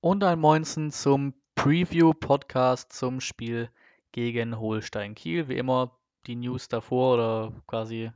und 0.00 0.24
ein 0.24 0.38
Moinsen 0.38 0.90
zum 0.90 1.34
Preview-Podcast 1.56 2.92
zum 2.92 3.20
Spiel 3.20 3.68
gegen 4.12 4.58
Holstein 4.58 5.14
Kiel. 5.14 5.48
Wie 5.48 5.58
immer 5.58 5.96
die 6.26 6.36
News 6.36 6.68
davor 6.68 7.14
oder 7.14 7.52
quasi 7.66 8.10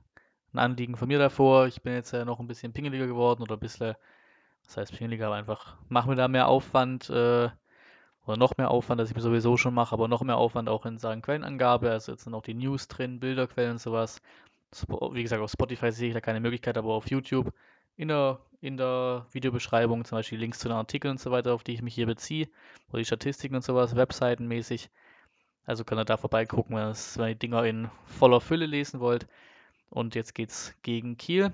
ein 0.53 0.59
Anliegen 0.59 0.97
von 0.97 1.09
mir 1.09 1.19
davor. 1.19 1.67
Ich 1.67 1.83
bin 1.83 1.93
jetzt 1.93 2.13
ja 2.13 2.25
noch 2.25 2.41
ein 2.41 2.47
bisschen 2.47 2.73
pingeliger 2.73 3.07
geworden 3.07 3.43
oder 3.43 3.57
ein 3.57 3.61
bisschen, 3.61 3.95
was 4.65 4.77
heißt 4.77 4.97
pingeliger, 4.97 5.27
aber 5.27 5.35
einfach 5.35 5.77
machen 5.89 6.11
wir 6.11 6.17
da 6.17 6.27
mehr 6.27 6.49
Aufwand 6.49 7.11
äh, 7.11 7.51
oder 8.27 8.37
noch 8.39 8.57
mehr 8.57 8.71
Aufwand, 8.71 9.01
als 9.01 9.11
ich 9.11 9.21
sowieso 9.21 9.59
schon 9.59 9.75
mache, 9.75 9.93
aber 9.93 10.09
noch 10.09 10.23
mehr 10.23 10.39
Aufwand 10.39 10.71
auch 10.71 10.87
in 10.87 10.97
Sachen 10.97 11.21
Quellenangabe. 11.21 11.91
Also 11.91 12.13
jetzt 12.13 12.25
sind 12.25 12.35
auch 12.35 12.43
die 12.43 12.55
News 12.55 12.89
drin, 12.89 13.21
Bilderquellen 13.21 13.73
und 13.73 13.81
sowas. 13.81 14.23
Wie 15.13 15.23
gesagt, 15.23 15.43
auf 15.43 15.51
Spotify 15.51 15.93
sehe 15.93 16.09
ich 16.09 16.15
da 16.15 16.21
keine 16.21 16.41
Möglichkeit, 16.41 16.79
aber 16.79 16.95
auf 16.95 17.11
YouTube 17.11 17.53
in 17.97 18.09
der, 18.09 18.41
in 18.65 18.79
der 18.79 19.27
Videobeschreibung 19.31 20.07
zum 20.07 20.17
Beispiel 20.17 20.39
Links 20.39 20.59
zu 20.59 20.69
den 20.69 20.77
Artikeln 20.77 21.13
und 21.13 21.21
so 21.21 21.31
weiter, 21.31 21.53
auf 21.53 21.65
die 21.65 21.75
ich 21.75 21.83
mich 21.83 21.95
hier 21.95 22.07
beziehe, 22.07 22.49
oder 22.89 22.99
die 22.99 23.05
Statistiken 23.05 23.57
und 23.57 23.63
sowas, 23.63 23.95
Webseitenmäßig. 23.95 24.89
Also 25.67 25.85
könnt 25.85 26.01
ihr 26.01 26.07
da 26.07 26.17
vorbeigucken, 26.17 26.75
wenn, 26.75 27.29
ihr 27.29 27.35
die 27.35 27.39
Dinger 27.39 27.65
in 27.65 27.91
voller 28.07 28.41
Fülle 28.41 28.65
lesen 28.65 29.01
wollt. 29.01 29.27
Und 29.91 30.15
jetzt 30.15 30.35
geht's 30.35 30.75
gegen 30.83 31.19
Kiel. 31.19 31.53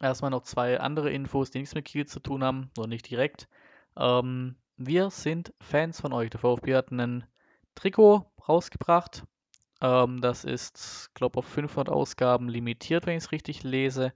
Erstmal 0.00 0.30
noch 0.30 0.44
zwei 0.44 0.78
andere 0.78 1.10
Infos, 1.10 1.50
die 1.50 1.58
nichts 1.58 1.74
mit 1.74 1.84
Kiel 1.84 2.06
zu 2.06 2.20
tun 2.20 2.44
haben, 2.44 2.70
oder 2.78 2.88
nicht 2.88 3.10
direkt. 3.10 3.48
Ähm, 3.96 4.54
wir 4.76 5.10
sind 5.10 5.52
Fans 5.60 6.00
von 6.00 6.12
euch. 6.12 6.30
Der 6.30 6.40
VfB 6.40 6.76
hat 6.76 6.92
ein 6.92 7.24
Trikot 7.74 8.24
rausgebracht. 8.48 9.24
Ähm, 9.80 10.20
das 10.20 10.44
ist, 10.44 11.10
glaube 11.14 11.34
ich, 11.34 11.38
auf 11.38 11.52
500 11.52 11.92
Ausgaben 11.92 12.48
limitiert, 12.48 13.06
wenn 13.06 13.16
ich 13.16 13.24
es 13.24 13.32
richtig 13.32 13.64
lese. 13.64 14.12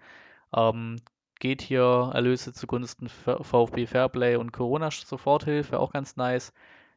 Ähm, 0.54 0.96
geht 1.38 1.62
hier 1.62 2.10
Erlöse 2.14 2.52
zugunsten 2.52 3.08
VfB 3.08 3.86
Fairplay 3.86 4.36
und 4.36 4.52
Corona 4.52 4.90
Soforthilfe, 4.90 5.78
auch 5.78 5.92
ganz 5.92 6.16
nice. 6.16 6.52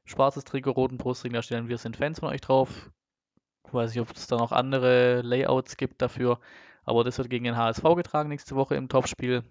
Schwarzes 0.06 0.44
Trikot, 0.44 0.72
roten 0.72 0.98
Brustring, 0.98 1.34
da 1.34 1.42
stellen 1.42 1.70
wir 1.70 1.78
sind 1.78 1.98
Fans 1.98 2.20
von 2.20 2.30
euch 2.30 2.42
drauf. 2.42 2.90
Ich 3.68 3.74
weiß 3.74 3.94
nicht, 3.94 4.02
ob 4.02 4.16
es 4.16 4.28
da 4.28 4.38
noch 4.38 4.52
andere 4.52 5.22
Layouts 5.22 5.78
gibt 5.78 6.02
dafür, 6.02 6.40
aber 6.84 7.04
das 7.04 7.18
wird 7.18 7.30
gegen 7.30 7.46
den 7.46 7.56
HSV 7.56 7.84
getragen 7.96 8.30
nächste 8.30 8.56
Woche 8.56 8.76
im 8.76 8.90
Topspiel, 8.90 9.44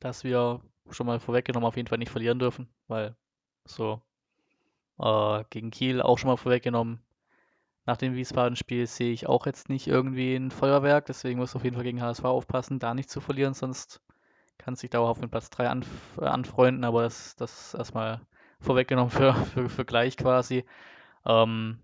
dass 0.00 0.24
wir 0.24 0.60
schon 0.90 1.06
mal 1.06 1.18
vorweggenommen 1.18 1.66
auf 1.66 1.76
jeden 1.76 1.88
Fall 1.88 1.98
nicht 1.98 2.10
verlieren 2.10 2.38
dürfen, 2.38 2.68
weil 2.86 3.16
so 3.64 4.02
äh, 4.98 5.44
gegen 5.50 5.70
Kiel 5.70 6.00
auch 6.02 6.18
schon 6.18 6.28
mal 6.28 6.36
vorweggenommen. 6.36 7.00
Nach 7.86 7.96
dem 7.96 8.14
Wiesbaden-Spiel 8.16 8.86
sehe 8.88 9.12
ich 9.12 9.28
auch 9.28 9.46
jetzt 9.46 9.68
nicht 9.68 9.86
irgendwie 9.86 10.34
ein 10.34 10.50
Feuerwerk, 10.50 11.06
deswegen 11.06 11.38
muss 11.38 11.54
auf 11.54 11.62
jeden 11.62 11.76
Fall 11.76 11.84
gegen 11.84 12.02
HSV 12.02 12.24
aufpassen, 12.24 12.80
da 12.80 12.94
nicht 12.94 13.08
zu 13.08 13.20
verlieren, 13.20 13.54
sonst 13.54 14.02
kann 14.58 14.74
sich 14.74 14.90
dauerhaft 14.90 15.20
mit 15.20 15.30
Platz 15.30 15.50
3 15.50 15.68
anf 15.68 15.86
äh, 16.20 16.24
anfreunden, 16.24 16.84
aber 16.84 17.02
das, 17.02 17.36
das 17.36 17.74
erstmal 17.74 18.20
vorweggenommen 18.60 19.10
für, 19.10 19.34
für, 19.54 19.68
für 19.68 19.84
gleich 19.84 20.16
quasi. 20.16 20.64
Ähm, 21.24 21.78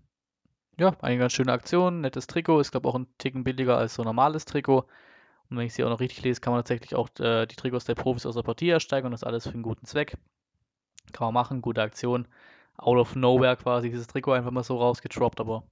ja, 0.77 0.93
eine 1.01 1.17
ganz 1.17 1.33
schöne 1.33 1.53
Aktion, 1.53 2.01
nettes 2.01 2.27
Trikot, 2.27 2.59
ist 2.59 2.71
glaube 2.71 2.89
auch 2.89 2.95
ein 2.95 3.07
Ticken 3.17 3.45
billiger 3.45 3.77
als 3.77 3.93
so 3.93 4.03
normales 4.03 4.43
Trikot. 4.43 4.85
Und 5.49 5.57
wenn 5.57 5.67
ich 5.67 5.73
sie 5.73 5.85
auch 5.85 5.89
noch 5.89 5.99
richtig 6.01 6.23
lese, 6.23 6.41
kann 6.41 6.51
man 6.51 6.59
tatsächlich 6.59 6.95
auch 6.95 7.09
äh, 7.19 7.45
die 7.45 7.55
Trikots 7.55 7.85
der 7.85 7.95
Profis 7.95 8.25
aus 8.25 8.35
der 8.35 8.43
Partie 8.43 8.69
ersteigen 8.69 9.05
und 9.05 9.11
das 9.11 9.23
alles 9.23 9.43
für 9.47 9.53
einen 9.53 9.63
guten 9.63 9.85
Zweck. 9.85 10.17
Kann 11.13 11.27
man 11.27 11.33
machen, 11.33 11.61
gute 11.61 11.81
Aktion. 11.81 12.27
Out 12.77 12.97
of 12.97 13.15
nowhere 13.15 13.55
quasi 13.55 13.89
dieses 13.89 14.07
Trikot 14.07 14.33
einfach 14.33 14.51
mal 14.51 14.63
so 14.63 14.77
rausgetroppt, 14.77 15.39
aber 15.39 15.63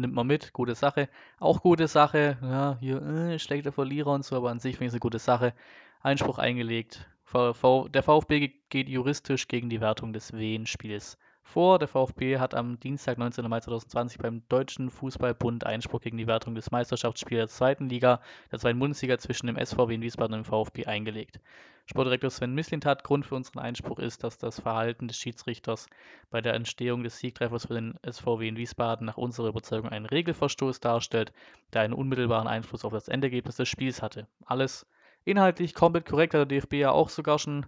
nimmt 0.00 0.14
man 0.14 0.26
mit, 0.26 0.52
gute 0.52 0.74
Sache. 0.74 1.08
Auch 1.38 1.62
gute 1.62 1.88
Sache, 1.88 2.38
ja, 2.42 2.76
hier 2.80 3.02
äh, 3.02 3.38
schlechter 3.38 3.72
Verlierer 3.72 4.12
und 4.12 4.24
so, 4.24 4.36
aber 4.36 4.50
an 4.50 4.60
sich 4.60 4.76
finde 4.76 4.86
ich 4.86 4.90
es 4.90 4.94
eine 4.94 5.00
gute 5.00 5.18
Sache. 5.18 5.54
Einspruch 6.00 6.38
eingelegt. 6.38 7.08
VV, 7.24 7.88
der 7.88 8.02
VfB 8.02 8.52
geht 8.70 8.88
juristisch 8.88 9.48
gegen 9.48 9.68
die 9.68 9.80
Wertung 9.80 10.12
des 10.12 10.32
Wien-Spiels 10.32 11.18
vor. 11.42 11.78
Der 11.78 11.88
VfB 11.88 12.38
hat 12.38 12.54
am 12.54 12.78
Dienstag, 12.80 13.18
19. 13.18 13.48
Mai 13.48 13.60
2020 13.60 14.18
beim 14.18 14.42
Deutschen 14.48 14.90
Fußballbund 14.90 15.64
Einspruch 15.64 16.00
gegen 16.00 16.18
die 16.18 16.26
Wertung 16.26 16.54
des 16.54 16.70
Meisterschaftsspiels 16.70 17.38
der 17.38 17.48
zweiten 17.48 17.88
Liga, 17.88 18.20
der 18.52 18.58
zweiten 18.58 18.78
Bundesliga 18.78 19.18
zwischen 19.18 19.46
dem 19.46 19.56
SVW 19.56 19.94
in 19.94 20.02
Wiesbaden 20.02 20.34
und 20.34 20.44
dem 20.44 20.50
VfB 20.50 20.86
eingelegt. 20.86 21.40
Sportdirektor 21.86 22.30
Sven 22.30 22.54
Mislintat, 22.54 23.02
Grund 23.02 23.24
für 23.24 23.34
unseren 23.34 23.60
Einspruch 23.60 23.98
ist, 23.98 24.22
dass 24.22 24.36
das 24.36 24.60
Verhalten 24.60 25.08
des 25.08 25.16
Schiedsrichters 25.16 25.86
bei 26.30 26.42
der 26.42 26.52
Entstehung 26.52 27.02
des 27.02 27.18
Siegtreffers 27.18 27.66
für 27.66 27.74
den 27.74 27.98
SVW 28.06 28.46
in 28.46 28.58
Wiesbaden 28.58 29.06
nach 29.06 29.16
unserer 29.16 29.48
Überzeugung 29.48 29.88
einen 29.88 30.04
Regelverstoß 30.04 30.80
darstellt, 30.80 31.32
der 31.72 31.80
einen 31.80 31.94
unmittelbaren 31.94 32.46
Einfluss 32.46 32.84
auf 32.84 32.92
das 32.92 33.08
Endergebnis 33.08 33.56
des 33.56 33.68
Spiels 33.68 34.02
hatte. 34.02 34.26
Alles 34.44 34.86
inhaltlich 35.24 35.72
komplett 35.72 36.04
korrekt, 36.04 36.34
hat 36.34 36.50
der 36.50 36.60
DFB 36.60 36.74
ja 36.74 36.90
auch 36.90 37.08
sogar 37.08 37.38
schon 37.38 37.64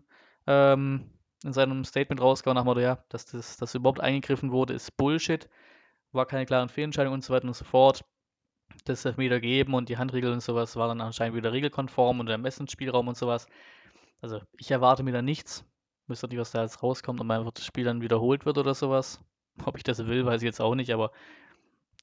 ähm, 0.47 1.11
in 1.45 1.53
seinem 1.53 1.85
Statement 1.85 2.21
rausgehauen 2.21 2.57
nach 2.57 2.65
Motto, 2.65 2.81
ja, 2.81 3.03
dass 3.09 3.27
das 3.27 3.57
dass 3.57 3.75
überhaupt 3.75 4.01
eingegriffen 4.01 4.53
wurde, 4.53 4.75
ist 4.75 4.97
Bullshit, 4.97 5.49
war 6.13 6.27
keine 6.27 6.47
klaren 6.47 6.69
Fehlentscheidungen 6.69 7.15
und 7.15 7.25
so 7.25 7.33
weiter 7.33 7.47
und 7.47 7.57
so 7.57 7.65
fort. 7.65 8.05
Das 8.85 9.05
Elfmeter 9.05 9.41
gegeben 9.41 9.75
und 9.75 9.89
die 9.89 9.99
Handregel 9.99 10.33
und 10.33 10.43
sowas 10.43 10.77
war 10.77 10.89
dann 10.89 11.01
anscheinend 11.01 11.37
wieder 11.37 11.53
regelkonform 11.53 12.21
und 12.21 12.27
der 12.27 12.35
Ermessensspielraum 12.35 13.09
und 13.09 13.17
sowas. 13.17 13.47
Also 14.21 14.41
ich 14.59 14.71
erwarte 14.71 15.03
mir 15.03 15.13
da 15.13 15.23
nichts. 15.23 15.65
Wüsste 16.07 16.29
nicht, 16.29 16.39
was 16.39 16.53
da 16.53 16.63
jetzt 16.63 16.83
rauskommt, 16.83 17.21
ob 17.21 17.31
einfach 17.31 17.53
das 17.53 17.65
Spiel 17.65 17.85
dann 17.85 18.01
wiederholt 18.01 18.47
wird 18.47 18.59
oder 18.59 18.75
sowas. 18.75 19.21
Ob 19.65 19.77
ich 19.77 19.83
das 19.83 20.07
will, 20.07 20.25
weiß 20.25 20.43
ich 20.43 20.47
jetzt 20.47 20.61
auch 20.61 20.75
nicht, 20.75 20.93
aber 20.93 21.11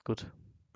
gut. 0.04 0.28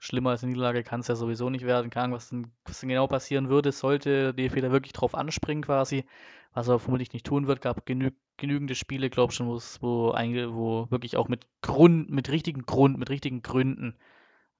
Schlimmer 0.03 0.31
als 0.31 0.41
eine 0.43 0.51
Niederlage 0.51 0.81
kann 0.83 1.01
es 1.01 1.07
ja 1.07 1.15
sowieso 1.15 1.51
nicht 1.51 1.63
werden. 1.63 1.91
Keine 1.91 2.05
Ahnung, 2.05 2.17
was 2.17 2.29
denn, 2.29 2.51
was 2.65 2.79
denn 2.79 2.89
genau 2.89 3.05
passieren 3.05 3.49
würde, 3.49 3.71
sollte 3.71 4.33
DFB 4.33 4.61
da 4.61 4.71
wirklich 4.71 4.93
drauf 4.93 5.13
anspringen 5.13 5.63
quasi. 5.63 6.05
Was 6.53 6.67
er 6.67 6.79
vermutlich 6.79 7.13
nicht 7.13 7.23
tun 7.23 7.45
wird. 7.45 7.61
Gab 7.61 7.85
genü 7.85 8.11
genügende 8.37 8.73
Spiele, 8.73 9.11
glaube 9.11 9.31
ich 9.31 9.37
schon, 9.37 9.47
wo, 9.47 9.59
wo 9.59 10.87
wirklich 10.89 11.17
auch 11.17 11.27
mit 11.27 11.45
Grund, 11.61 12.09
mit 12.09 12.29
richtigen 12.29 12.65
Grund, 12.65 12.97
mit 12.97 13.11
richtigen 13.11 13.43
Gründen 13.43 13.95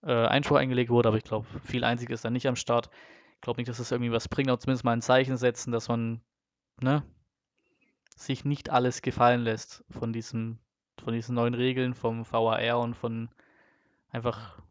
äh, 0.04 0.28
Einspruch 0.28 0.58
eingelegt 0.58 0.92
wurde. 0.92 1.08
Aber 1.08 1.18
ich 1.18 1.24
glaube, 1.24 1.48
viel 1.64 1.84
einzig 1.84 2.12
ist 2.12 2.24
da 2.24 2.30
nicht 2.30 2.48
am 2.48 2.56
Start. 2.56 2.92
Ich 3.34 3.42
glaube 3.42 3.60
nicht, 3.60 3.70
dass 3.70 3.80
das 3.80 3.92
irgendwie 3.92 4.12
was 4.12 4.28
bringt, 4.28 4.50
aber 4.50 4.60
zumindest 4.60 4.86
mal 4.86 4.94
ein 4.94 5.02
Zeichen 5.02 5.38
setzen, 5.38 5.72
dass 5.72 5.90
man 5.90 6.22
ne, 6.80 7.02
sich 8.16 8.46
nicht 8.46 8.70
alles 8.70 9.02
gefallen 9.02 9.42
lässt 9.42 9.84
von 9.90 10.14
diesen, 10.14 10.60
von 11.04 11.16
diesen 11.16 11.34
neuen 11.34 11.56
Regeln 11.56 11.96
vom 11.96 12.32
VAR 12.32 12.80
und 12.80 12.94
von 12.94 13.30
einfach 14.12 14.62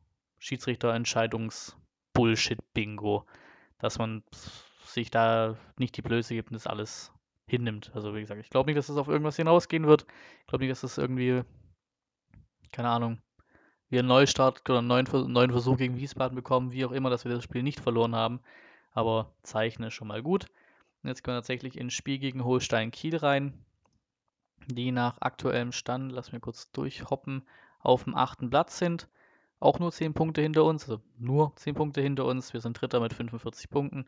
Schiedsrichterentscheidungs-Bullshit-Bingo, 0.40 3.24
dass 3.78 3.98
man 3.98 4.24
sich 4.84 5.10
da 5.10 5.56
nicht 5.78 5.96
die 5.96 6.02
Blöße 6.02 6.34
gibt 6.34 6.50
und 6.50 6.54
das 6.54 6.66
alles 6.66 7.12
hinnimmt. 7.46 7.92
Also 7.94 8.14
wie 8.14 8.20
gesagt, 8.20 8.40
ich 8.40 8.50
glaube 8.50 8.68
nicht, 8.68 8.78
dass 8.78 8.88
das 8.88 8.96
auf 8.96 9.08
irgendwas 9.08 9.36
hinausgehen 9.36 9.86
wird. 9.86 10.06
Ich 10.40 10.46
glaube 10.46 10.64
nicht, 10.64 10.72
dass 10.72 10.80
das 10.80 10.98
irgendwie, 10.98 11.42
keine 12.72 12.88
Ahnung, 12.88 13.20
wir 13.88 14.00
einen 14.00 14.08
Neustart 14.08 14.68
oder 14.68 14.78
einen 14.78 14.88
neuen, 14.88 15.06
neuen 15.32 15.50
Versuch 15.50 15.76
gegen 15.76 15.96
Wiesbaden 15.96 16.36
bekommen, 16.36 16.72
wie 16.72 16.84
auch 16.84 16.92
immer, 16.92 17.10
dass 17.10 17.24
wir 17.24 17.32
das 17.32 17.44
Spiel 17.44 17.62
nicht 17.62 17.80
verloren 17.80 18.14
haben. 18.14 18.40
Aber 18.92 19.32
Zeichne 19.42 19.90
schon 19.90 20.08
mal 20.08 20.22
gut. 20.22 20.46
Und 21.02 21.08
jetzt 21.08 21.22
können 21.22 21.36
wir 21.36 21.40
tatsächlich 21.40 21.78
ins 21.78 21.92
Spiel 21.92 22.18
gegen 22.18 22.44
Holstein 22.44 22.90
Kiel 22.90 23.16
rein, 23.16 23.64
die 24.66 24.92
nach 24.92 25.20
aktuellem 25.20 25.72
Stand, 25.72 26.12
lass 26.12 26.32
mir 26.32 26.40
kurz 26.40 26.70
durchhoppen, 26.72 27.42
auf 27.80 28.04
dem 28.04 28.14
achten 28.14 28.50
Platz 28.50 28.78
sind. 28.78 29.08
Auch 29.60 29.78
nur 29.78 29.92
10 29.92 30.14
Punkte 30.14 30.40
hinter 30.40 30.64
uns, 30.64 30.84
also 30.84 31.02
nur 31.18 31.54
10 31.56 31.74
Punkte 31.74 32.00
hinter 32.00 32.24
uns. 32.24 32.54
Wir 32.54 32.60
sind 32.60 32.80
Dritter 32.80 32.98
mit 33.00 33.12
45 33.12 33.68
Punkten. 33.68 34.06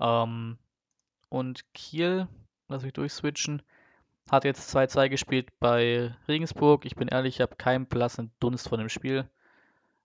Ähm, 0.00 0.56
und 1.28 1.74
Kiel, 1.74 2.28
lass 2.68 2.84
mich 2.84 2.92
durchswitchen, 2.92 3.62
hat 4.30 4.44
jetzt 4.44 4.74
2-2 4.74 5.08
gespielt 5.08 5.48
bei 5.58 6.14
Regensburg. 6.28 6.84
Ich 6.84 6.94
bin 6.94 7.08
ehrlich, 7.08 7.36
ich 7.36 7.40
habe 7.40 7.56
keinen 7.56 7.86
blassen 7.86 8.30
Dunst 8.38 8.68
von 8.68 8.78
dem 8.78 8.88
Spiel, 8.88 9.28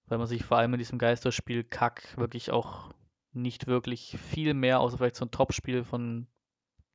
weil 0.07 0.17
man 0.17 0.27
sich 0.27 0.43
vor 0.43 0.57
allem 0.57 0.73
in 0.73 0.79
diesem 0.79 0.97
Geisterspiel 0.97 1.63
Kack 1.63 2.17
wirklich 2.17 2.51
auch 2.51 2.91
nicht 3.31 3.67
wirklich 3.67 4.17
viel 4.17 4.55
mehr, 4.55 4.79
außer 4.79 4.97
vielleicht 4.97 5.15
so 5.15 5.25
ein 5.25 5.31
Topspiel 5.31 5.83
von 5.83 6.25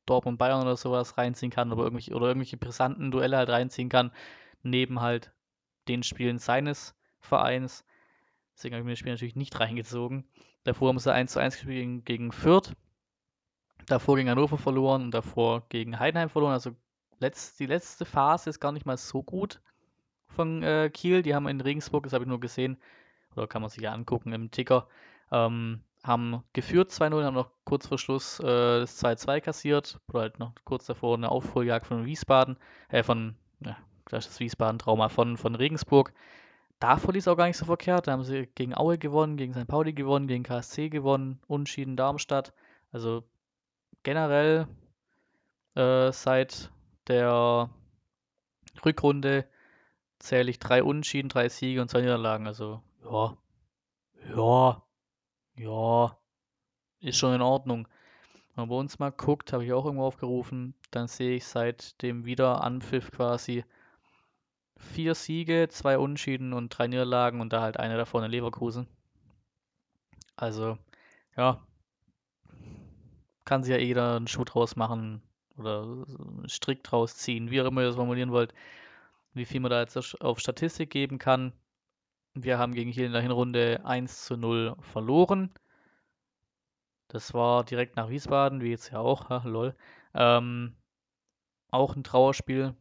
Dortmund 0.05 0.37
Bayern 0.37 0.61
oder 0.61 0.75
sowas 0.75 1.17
reinziehen 1.17 1.51
kann 1.51 1.71
oder 1.71 1.83
irgendwelche, 1.83 2.13
oder 2.13 2.27
irgendwelche 2.27 2.57
brisanten 2.57 3.09
Duelle 3.09 3.37
halt 3.37 3.49
reinziehen 3.49 3.89
kann, 3.89 4.11
neben 4.61 4.99
halt 4.99 5.31
den 5.87 6.03
Spielen 6.03 6.39
seines 6.39 6.93
Vereins. 7.25 7.85
Deswegen 8.55 8.75
habe 8.75 8.81
ich 8.81 8.85
mir 8.85 8.91
das 8.93 8.99
Spiel 8.99 9.11
natürlich 9.11 9.35
nicht 9.35 9.59
reingezogen. 9.59 10.25
Davor 10.63 10.89
haben 10.89 10.99
sie 10.99 11.13
1 11.13 11.31
zu 11.31 11.39
1 11.39 11.55
gespielt 11.55 12.05
gegen, 12.05 12.31
Fürth. 12.31 12.73
Davor 13.85 14.15
gegen 14.15 14.29
Hannover 14.29 14.57
verloren 14.57 15.03
und 15.03 15.11
davor 15.11 15.67
gegen 15.69 15.99
Heidenheim 15.99 16.29
verloren. 16.29 16.53
Also 16.53 16.75
letzt, 17.19 17.59
die 17.59 17.67
letzte 17.67 18.05
Phase 18.05 18.49
ist 18.49 18.59
gar 18.59 18.71
nicht 18.71 18.85
mal 18.85 18.97
so 18.97 19.21
gut 19.21 19.61
von 20.27 20.63
äh, 20.63 20.89
Kiel. 20.91 21.21
Die 21.21 21.35
haben 21.35 21.47
in 21.47 21.61
Regensburg, 21.61 22.03
das 22.03 22.13
habe 22.13 22.23
ich 22.23 22.27
nur 22.29 22.39
gesehen, 22.39 22.77
oder 23.35 23.47
kann 23.47 23.61
man 23.61 23.69
sich 23.69 23.81
ja 23.81 23.93
angucken 23.93 24.33
im 24.33 24.51
Ticker, 24.51 24.87
ähm, 25.31 25.81
haben 26.03 26.43
geführt 26.53 26.91
2-0, 26.91 27.23
haben 27.23 27.33
noch 27.33 27.51
kurz 27.63 27.87
vor 27.87 27.97
Schluss 27.97 28.39
äh, 28.39 28.79
das 28.79 29.03
2-2 29.03 29.41
kassiert, 29.41 29.99
oder 30.09 30.21
halt 30.21 30.39
noch 30.39 30.53
kurz 30.63 30.85
davor 30.85 31.15
eine 31.15 31.29
Aufholjagd 31.29 31.87
von 31.87 32.05
Wiesbaden, 32.05 32.57
äh, 32.89 33.03
von, 33.03 33.35
ja, 33.59 33.77
das 34.09 34.39
Wiesbaden-Trauma 34.39 35.09
von, 35.09 35.37
von 35.37 35.55
Regensburg. 35.55 36.13
Da 36.79 36.97
verließ 36.97 37.27
auch 37.27 37.37
gar 37.37 37.47
nicht 37.47 37.57
so 37.57 37.65
verkehrt. 37.65 38.07
Da 38.07 38.11
haben 38.11 38.23
sie 38.23 38.47
gegen 38.55 38.75
Aue 38.75 38.97
gewonnen, 38.97 39.37
gegen 39.37 39.53
St. 39.53 39.67
Pauli 39.67 39.93
gewonnen, 39.93 40.27
gegen 40.27 40.43
KSC 40.43 40.89
gewonnen, 40.89 41.39
Unschieden 41.47 41.95
Darmstadt. 41.95 42.53
Also 42.91 43.23
generell 44.03 44.67
äh, 45.75 46.11
seit 46.11 46.71
der 47.07 47.69
Rückrunde 48.83 49.45
zähle 50.19 50.49
ich 50.49 50.59
drei 50.59 50.83
Unentschieden, 50.83 51.29
drei 51.29 51.49
Siege 51.49 51.81
und 51.81 51.89
zwei 51.89 52.01
Niederlagen. 52.01 52.47
Also, 52.47 52.81
ja, 53.03 53.37
ja, 54.35 54.83
ja, 55.57 56.17
ist 56.99 57.17
schon 57.17 57.33
in 57.33 57.41
Ordnung. 57.41 57.87
Wenn 58.55 58.63
man 58.63 58.69
bei 58.69 58.75
uns 58.75 58.99
mal 58.99 59.11
guckt, 59.11 59.53
habe 59.53 59.65
ich 59.65 59.73
auch 59.73 59.85
irgendwo 59.85 60.05
aufgerufen, 60.05 60.73
dann 60.91 61.07
sehe 61.07 61.35
ich 61.35 61.45
seit 61.45 62.01
dem 62.01 62.25
Wiederanpfiff 62.25 63.11
quasi 63.11 63.65
vier 64.77 65.15
Siege, 65.15 65.67
zwei 65.69 65.97
Unentschieden 65.97 66.53
und 66.53 66.69
drei 66.69 66.87
Niederlagen 66.87 67.41
und 67.41 67.53
da 67.53 67.61
halt 67.61 67.77
eine 67.77 67.97
davon 67.97 68.23
in 68.23 68.31
Leverkusen. 68.31 68.87
Also, 70.35 70.77
ja, 71.37 71.65
kann 73.45 73.63
sich 73.63 73.71
ja 73.71 73.77
jeder 73.77 74.15
einen 74.17 74.27
Schuh 74.27 74.43
draus 74.43 74.75
machen 74.75 75.21
oder 75.57 75.83
einen 75.83 76.49
Strick 76.49 76.83
draus 76.83 77.15
ziehen, 77.15 77.51
wie 77.51 77.61
auch 77.61 77.65
immer 77.65 77.81
ihr 77.81 77.87
das 77.87 77.95
formulieren 77.95 78.31
wollt, 78.31 78.53
wie 79.33 79.45
viel 79.45 79.61
man 79.61 79.71
da 79.71 79.81
jetzt 79.81 80.21
auf 80.21 80.39
Statistik 80.39 80.89
geben 80.89 81.19
kann. 81.19 81.53
Wir 82.33 82.57
haben 82.57 82.73
gegen 82.73 82.91
Kiel 82.91 83.05
in 83.05 83.13
der 83.13 83.21
Hinrunde 83.21 83.81
1 83.85 84.25
zu 84.25 84.35
0 84.35 84.75
verloren. 84.81 85.51
Das 87.07 87.33
war 87.33 87.63
direkt 87.63 87.95
nach 87.95 88.09
Wiesbaden, 88.09 88.61
wie 88.61 88.71
jetzt 88.71 88.91
ja 88.91 88.99
auch, 88.99 89.29
ha, 89.29 89.41
lol. 89.45 89.75
Ähm, 90.13 90.75
auch 91.71 91.95
ein 91.95 92.03
Trauerspiel. 92.03 92.75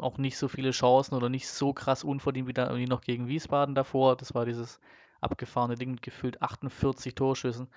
Auch 0.00 0.18
nicht 0.18 0.36
so 0.36 0.48
viele 0.48 0.70
Chancen 0.70 1.14
oder 1.14 1.28
nicht 1.28 1.48
so 1.48 1.72
krass 1.72 2.04
unverdient 2.04 2.48
wie, 2.48 2.52
da, 2.52 2.74
wie 2.76 2.86
noch 2.86 3.02
gegen 3.02 3.28
Wiesbaden 3.28 3.74
davor. 3.74 4.16
Das 4.16 4.34
war 4.34 4.46
dieses 4.46 4.80
abgefahrene 5.20 5.74
Ding 5.74 5.92
mit 5.92 6.02
gefühlt 6.02 6.40
48 6.42 7.14
Torschüssen 7.14 7.68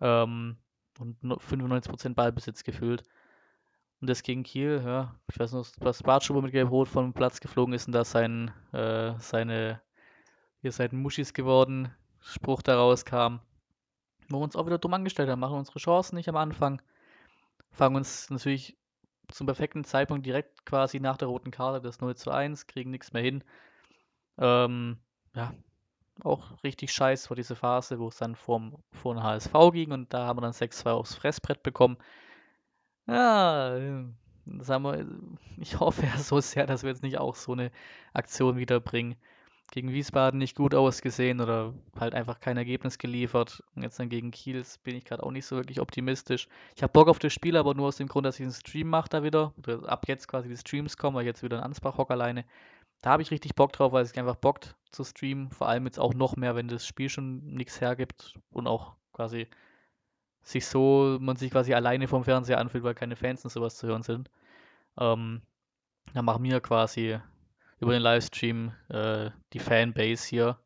ähm, 0.00 0.56
und 0.98 1.22
95% 1.22 2.14
Ballbesitz 2.14 2.64
gefühlt. 2.64 3.02
Und 4.00 4.08
das 4.08 4.22
gegen 4.22 4.44
Kiel, 4.44 4.82
ja, 4.84 5.14
ich 5.30 5.38
weiß 5.38 5.52
noch, 5.52 5.66
was 5.78 6.02
Bartschuber 6.02 6.40
mit 6.40 6.52
Gelb-Rot 6.52 6.88
vom 6.88 7.12
Platz 7.12 7.40
geflogen 7.40 7.74
ist 7.74 7.86
und 7.86 7.92
da 7.92 8.04
sein, 8.04 8.50
äh, 8.72 9.12
seine, 9.18 9.82
ihr 10.62 10.72
seid 10.72 10.94
Muschis 10.94 11.34
geworden, 11.34 11.94
Spruch 12.20 12.62
daraus 12.62 13.04
kam. 13.04 13.40
Wo 14.30 14.38
wir 14.38 14.44
uns 14.44 14.56
auch 14.56 14.64
wieder 14.64 14.78
dumm 14.78 14.94
angestellt 14.94 15.28
haben, 15.28 15.40
machen 15.40 15.58
unsere 15.58 15.78
Chancen 15.78 16.16
nicht 16.16 16.30
am 16.30 16.36
Anfang, 16.36 16.80
fangen 17.72 17.96
uns 17.96 18.30
natürlich 18.30 18.78
zum 19.32 19.46
perfekten 19.46 19.84
Zeitpunkt 19.84 20.26
direkt 20.26 20.64
quasi 20.66 21.00
nach 21.00 21.16
der 21.16 21.28
roten 21.28 21.50
Karte 21.50 21.80
das 21.80 22.00
0 22.00 22.16
zu 22.16 22.30
1, 22.30 22.66
kriegen 22.66 22.90
nichts 22.90 23.12
mehr 23.12 23.22
hin. 23.22 23.44
Ähm, 24.38 24.98
ja, 25.34 25.54
auch 26.24 26.62
richtig 26.64 26.92
scheiß 26.92 27.26
vor 27.26 27.36
diese 27.36 27.56
Phase, 27.56 27.98
wo 27.98 28.08
es 28.08 28.16
dann 28.16 28.36
vorm, 28.36 28.76
vor 28.92 29.14
den 29.14 29.22
HSV 29.22 29.52
ging 29.72 29.92
und 29.92 30.12
da 30.12 30.26
haben 30.26 30.38
wir 30.38 30.42
dann 30.42 30.52
6-2 30.52 30.90
aufs 30.92 31.14
Fressbrett 31.14 31.62
bekommen. 31.62 31.96
Ja, 33.06 33.78
das 34.46 34.68
haben 34.68 34.84
wir, 34.84 35.06
ich 35.58 35.78
hoffe 35.80 36.06
ja 36.06 36.16
so 36.18 36.40
sehr, 36.40 36.66
dass 36.66 36.82
wir 36.82 36.90
jetzt 36.90 37.02
nicht 37.02 37.18
auch 37.18 37.34
so 37.34 37.52
eine 37.52 37.70
Aktion 38.12 38.56
wiederbringen. 38.56 39.16
Gegen 39.72 39.92
Wiesbaden 39.92 40.38
nicht 40.38 40.56
gut 40.56 40.74
ausgesehen 40.74 41.40
oder 41.40 41.74
halt 41.98 42.14
einfach 42.14 42.40
kein 42.40 42.56
Ergebnis 42.56 42.98
geliefert. 42.98 43.62
Und 43.76 43.82
jetzt 43.82 44.00
dann 44.00 44.08
gegen 44.08 44.32
Kiels 44.32 44.78
bin 44.78 44.96
ich 44.96 45.04
gerade 45.04 45.22
auch 45.22 45.30
nicht 45.30 45.46
so 45.46 45.56
wirklich 45.56 45.80
optimistisch. 45.80 46.48
Ich 46.74 46.82
habe 46.82 46.92
Bock 46.92 47.08
auf 47.08 47.20
das 47.20 47.32
Spiel, 47.32 47.56
aber 47.56 47.74
nur 47.74 47.86
aus 47.86 47.96
dem 47.96 48.08
Grund, 48.08 48.26
dass 48.26 48.40
ich 48.40 48.44
einen 48.44 48.52
Stream 48.52 48.88
mache 48.88 49.08
da 49.08 49.22
wieder. 49.22 49.52
Oder 49.58 49.88
ab 49.88 50.08
jetzt 50.08 50.26
quasi 50.26 50.48
die 50.48 50.56
Streams 50.56 50.96
kommen, 50.96 51.14
weil 51.14 51.22
ich 51.22 51.28
jetzt 51.28 51.42
wieder 51.44 51.58
in 51.58 51.62
Ansbach 51.62 51.98
hocke 51.98 52.12
alleine. 52.12 52.44
Da 53.02 53.10
habe 53.10 53.22
ich 53.22 53.30
richtig 53.30 53.54
Bock 53.54 53.72
drauf, 53.72 53.92
weil 53.92 54.02
es 54.02 54.16
einfach 54.16 54.36
bockt 54.36 54.76
zu 54.90 55.04
streamen. 55.04 55.50
Vor 55.50 55.68
allem 55.68 55.86
jetzt 55.86 55.98
auch 55.98 56.14
noch 56.14 56.36
mehr, 56.36 56.56
wenn 56.56 56.68
das 56.68 56.86
Spiel 56.86 57.08
schon 57.08 57.44
nichts 57.44 57.80
hergibt 57.80 58.34
und 58.50 58.66
auch 58.66 58.94
quasi 59.12 59.46
sich 60.42 60.66
so, 60.66 61.18
man 61.20 61.36
sich 61.36 61.50
quasi 61.50 61.74
alleine 61.74 62.08
vom 62.08 62.24
Fernseher 62.24 62.58
anfühlt, 62.58 62.84
weil 62.84 62.94
keine 62.94 63.16
Fans 63.16 63.44
und 63.44 63.50
sowas 63.50 63.76
zu 63.76 63.86
hören 63.86 64.02
sind. 64.02 64.30
Ähm, 64.98 65.42
dann 66.12 66.24
machen 66.24 66.42
wir 66.42 66.60
quasi 66.60 67.18
über 67.80 67.92
den 67.92 68.02
Livestream 68.02 68.72
äh, 68.88 69.30
die 69.52 69.58
Fanbase 69.58 70.28
hier 70.28 70.58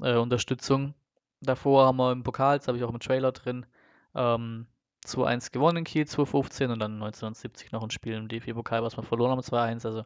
äh, 0.00 0.16
Unterstützung. 0.16 0.94
Davor 1.40 1.86
haben 1.86 1.96
wir 1.96 2.12
im 2.12 2.22
Pokal, 2.22 2.56
jetzt 2.56 2.68
habe 2.68 2.78
ich 2.78 2.84
auch 2.84 2.92
im 2.92 3.00
Trailer 3.00 3.32
drin, 3.32 3.66
ähm, 4.14 4.66
2-1 5.06 5.52
gewonnen 5.52 5.78
in 5.78 5.84
Kiel 5.84 6.06
2015 6.06 6.70
und 6.70 6.78
dann 6.78 6.94
1970 6.94 7.72
noch 7.72 7.82
ein 7.82 7.90
Spiel 7.90 8.14
im 8.14 8.28
DFB-Pokal, 8.28 8.82
was 8.82 8.96
wir 8.96 9.02
verloren 9.02 9.30
haben, 9.30 9.40
2-1. 9.40 9.86
Also 9.86 10.04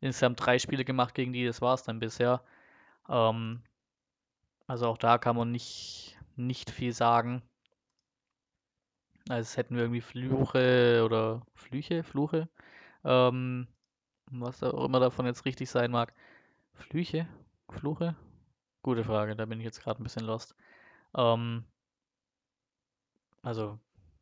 insgesamt 0.00 0.44
drei 0.44 0.58
Spiele 0.58 0.84
gemacht 0.84 1.14
gegen 1.14 1.32
die, 1.32 1.46
das 1.46 1.60
war 1.60 1.74
es 1.74 1.82
dann 1.82 1.98
bisher. 1.98 2.42
Ähm, 3.08 3.62
also 4.66 4.86
auch 4.88 4.98
da 4.98 5.18
kann 5.18 5.36
man 5.36 5.50
nicht, 5.50 6.18
nicht 6.36 6.70
viel 6.70 6.92
sagen. 6.92 7.42
Als 9.28 9.56
hätten 9.56 9.76
wir 9.76 9.84
irgendwie 9.84 10.02
Fluche 10.02 11.02
oder 11.04 11.42
Flüche, 11.54 12.04
Fluche. 12.04 12.48
Ähm, 13.04 13.66
was 14.40 14.62
auch 14.62 14.84
immer 14.84 15.00
davon 15.00 15.26
jetzt 15.26 15.44
richtig 15.44 15.70
sein 15.70 15.90
mag. 15.90 16.14
Flüche? 16.74 17.28
Fluche? 17.70 18.16
Gute 18.82 19.04
Frage, 19.04 19.36
da 19.36 19.46
bin 19.46 19.60
ich 19.60 19.64
jetzt 19.64 19.82
gerade 19.82 20.00
ein 20.00 20.04
bisschen 20.04 20.26
lost. 20.26 20.54
Ähm, 21.16 21.64
also 23.42 23.78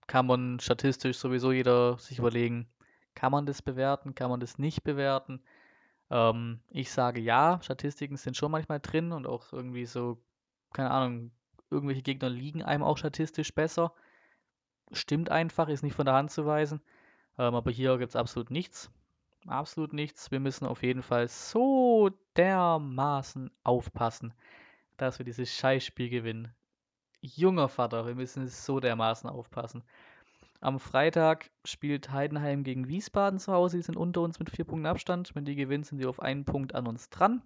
kann 0.06 0.26
man 0.26 0.61
statistisch 0.61 1.19
sowieso 1.19 1.53
jeder 1.53 1.99
sich 1.99 2.19
überlegen, 2.19 2.69
kann 3.14 3.32
man 3.32 3.47
das 3.47 3.62
bewerten, 3.62 4.14
kann 4.14 4.31
man 4.31 4.41
das 4.41 4.59
nicht 4.59 4.85
bewerten. 4.85 5.43
Ähm, 6.11 6.61
ich 6.70 6.91
sage 6.91 7.20
ja, 7.20 7.59
Statistiken 7.62 8.17
sind 8.17 8.37
schon 8.37 8.50
manchmal 8.50 8.81
drin 8.81 9.12
und 9.12 9.26
auch 9.26 9.53
irgendwie 9.53 9.87
so, 9.87 10.23
keine 10.73 10.91
Ahnung, 10.91 11.32
irgendwelche 11.70 12.03
Gegner 12.03 12.29
liegen 12.29 12.62
einem 12.62 12.82
auch 12.82 12.99
statistisch 12.99 13.55
besser. 13.55 13.94
Stimmt 14.93 15.31
einfach, 15.31 15.69
ist 15.69 15.82
nicht 15.82 15.94
von 15.94 16.06
der 16.06 16.14
Hand 16.14 16.31
zu 16.31 16.44
weisen. 16.44 16.82
Ähm, 17.38 17.55
aber 17.55 17.70
hier 17.70 17.97
gibt 17.99 18.11
es 18.11 18.17
absolut 18.17 18.50
nichts. 18.50 18.91
Absolut 19.47 19.93
nichts. 19.93 20.31
Wir 20.31 20.41
müssen 20.41 20.67
auf 20.67 20.83
jeden 20.83 21.03
Fall 21.03 21.29
so 21.29 22.11
dermaßen 22.37 23.50
aufpassen, 23.65 24.33
dass 24.97 25.19
wir 25.19 25.25
dieses 25.25 25.53
Scheißspiel 25.53 26.09
gewinnen. 26.09 26.55
Junger 27.21 27.69
Vater, 27.69 28.06
wir 28.06 28.15
müssen 28.15 28.47
so 28.49 28.81
dermaßen 28.81 29.29
aufpassen. 29.29 29.83
Am 30.61 30.79
Freitag 30.79 31.50
spielt 31.65 32.12
Heidenheim 32.12 32.62
gegen 32.62 32.87
Wiesbaden 32.87 33.41
zu 33.41 33.53
Hause. 33.53 33.79
Die 33.79 33.83
sind 33.83 33.97
unter 33.97 34.21
uns 34.21 34.39
mit 34.39 34.50
vier 34.50 34.65
Punkten 34.65 34.87
Abstand. 34.87 35.35
Wenn 35.35 35.45
die 35.45 35.56
gewinnen, 35.56 35.83
sind 35.83 35.99
sie 35.99 36.06
auf 36.06 36.21
einen 36.21 36.45
Punkt 36.45 36.75
an 36.77 36.87
uns 36.87 37.11
dran. 37.11 37.43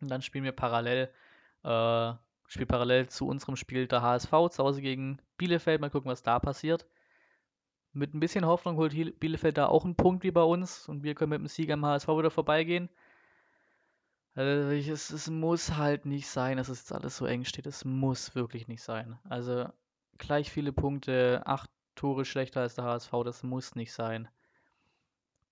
Und 0.00 0.10
dann 0.10 0.22
spielen 0.22 0.44
wir 0.44 0.52
parallel, 0.52 1.10
äh, 1.64 2.12
spielt 2.46 2.68
parallel 2.68 3.08
zu 3.08 3.26
unserem 3.26 3.56
Spiel 3.56 3.86
der 3.86 4.00
HSV 4.00 4.30
zu 4.50 4.64
Hause 4.64 4.80
gegen 4.80 5.18
Bielefeld. 5.36 5.82
Mal 5.82 5.90
gucken, 5.90 6.10
was 6.10 6.22
da 6.22 6.38
passiert. 6.38 6.86
Mit 7.94 8.12
ein 8.12 8.20
bisschen 8.20 8.44
Hoffnung 8.44 8.76
holt 8.76 8.92
Bielefeld 9.20 9.56
da 9.56 9.66
auch 9.66 9.84
einen 9.84 9.94
Punkt 9.94 10.24
wie 10.24 10.32
bei 10.32 10.42
uns 10.42 10.88
und 10.88 11.04
wir 11.04 11.14
können 11.14 11.30
mit 11.30 11.38
dem 11.40 11.46
Sieg 11.46 11.70
am 11.70 11.86
HSV 11.86 12.08
wieder 12.08 12.30
vorbeigehen. 12.30 12.90
Also 14.34 14.70
es, 14.72 15.10
es 15.10 15.30
muss 15.30 15.76
halt 15.76 16.04
nicht 16.04 16.26
sein, 16.26 16.56
dass 16.56 16.68
es 16.68 16.80
jetzt 16.80 16.92
alles 16.92 17.16
so 17.16 17.24
eng 17.26 17.44
steht. 17.44 17.66
Es 17.66 17.84
muss 17.84 18.34
wirklich 18.34 18.66
nicht 18.66 18.82
sein. 18.82 19.16
Also 19.28 19.68
gleich 20.18 20.50
viele 20.50 20.72
Punkte, 20.72 21.42
acht 21.46 21.70
Tore 21.94 22.24
schlechter 22.24 22.60
als 22.62 22.74
der 22.74 22.84
HSV, 22.84 23.12
das 23.24 23.44
muss 23.44 23.76
nicht 23.76 23.92
sein. 23.92 24.28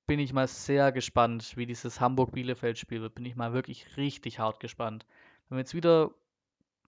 Bin 0.09 0.19
ich 0.19 0.33
mal 0.33 0.49
sehr 0.49 0.91
gespannt, 0.91 1.57
wie 1.57 1.67
dieses 1.67 2.01
Hamburg-Bielefeld-Spiel 2.01 3.01
wird. 3.01 3.15
Bin 3.15 3.25
ich 3.25 3.37
mal 3.37 3.53
wirklich 3.53 3.97
richtig 3.97 4.41
hart 4.41 4.59
gespannt. 4.59 5.07
Wenn 5.49 5.59
wir 5.59 5.61
jetzt 5.61 5.75
wieder 5.75 6.11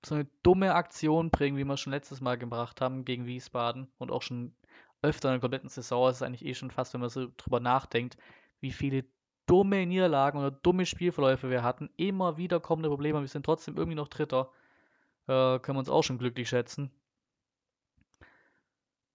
so 0.04 0.16
eine 0.16 0.26
dumme 0.42 0.74
Aktion 0.74 1.30
bringen, 1.30 1.56
wie 1.56 1.64
wir 1.64 1.76
schon 1.76 1.92
letztes 1.92 2.20
Mal 2.20 2.36
gebracht 2.36 2.80
haben 2.80 3.04
gegen 3.04 3.26
Wiesbaden 3.26 3.86
und 3.98 4.10
auch 4.10 4.22
schon 4.22 4.52
öfter 5.04 5.28
in 5.28 5.34
der 5.34 5.40
kompletten 5.40 5.68
Saison, 5.68 6.08
ist 6.08 6.16
es 6.16 6.22
eigentlich 6.22 6.44
eh 6.44 6.54
schon 6.54 6.70
fast, 6.70 6.94
wenn 6.94 7.00
man 7.00 7.10
so 7.10 7.28
drüber 7.36 7.60
nachdenkt, 7.60 8.16
wie 8.60 8.72
viele 8.72 9.04
dumme 9.46 9.86
Niederlagen 9.86 10.38
oder 10.38 10.50
dumme 10.50 10.86
Spielverläufe 10.86 11.50
wir 11.50 11.62
hatten, 11.62 11.90
immer 11.96 12.36
wieder 12.38 12.60
kommende 12.60 12.88
Probleme, 12.88 13.20
wir 13.20 13.28
sind 13.28 13.44
trotzdem 13.44 13.76
irgendwie 13.76 13.96
noch 13.96 14.08
Dritter, 14.08 14.50
äh, 15.26 15.58
können 15.58 15.76
wir 15.76 15.80
uns 15.80 15.90
auch 15.90 16.02
schon 16.02 16.18
glücklich 16.18 16.48
schätzen. 16.48 16.90